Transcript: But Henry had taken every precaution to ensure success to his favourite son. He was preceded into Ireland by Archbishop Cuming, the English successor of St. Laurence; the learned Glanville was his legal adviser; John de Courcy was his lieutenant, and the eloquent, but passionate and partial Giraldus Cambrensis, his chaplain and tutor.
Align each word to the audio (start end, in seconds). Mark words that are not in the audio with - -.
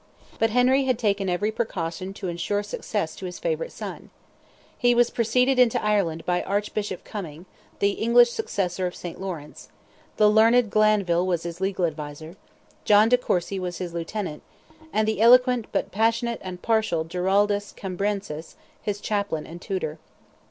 But 0.39 0.49
Henry 0.49 0.85
had 0.85 0.97
taken 0.97 1.29
every 1.29 1.51
precaution 1.51 2.11
to 2.15 2.27
ensure 2.27 2.63
success 2.63 3.15
to 3.17 3.27
his 3.27 3.37
favourite 3.37 3.71
son. 3.71 4.09
He 4.75 4.95
was 4.95 5.11
preceded 5.11 5.59
into 5.59 5.79
Ireland 5.79 6.25
by 6.25 6.41
Archbishop 6.41 7.03
Cuming, 7.03 7.45
the 7.77 7.91
English 7.91 8.31
successor 8.31 8.87
of 8.87 8.95
St. 8.95 9.21
Laurence; 9.21 9.69
the 10.17 10.27
learned 10.27 10.71
Glanville 10.71 11.27
was 11.27 11.43
his 11.43 11.61
legal 11.61 11.85
adviser; 11.85 12.35
John 12.83 13.09
de 13.09 13.17
Courcy 13.19 13.59
was 13.59 13.77
his 13.77 13.93
lieutenant, 13.93 14.41
and 14.91 15.07
the 15.07 15.21
eloquent, 15.21 15.67
but 15.71 15.91
passionate 15.91 16.41
and 16.43 16.63
partial 16.63 17.03
Giraldus 17.03 17.71
Cambrensis, 17.71 18.55
his 18.81 19.01
chaplain 19.01 19.45
and 19.45 19.61
tutor. 19.61 19.99